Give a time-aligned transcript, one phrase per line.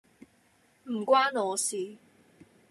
[0.85, 1.95] 唔關我事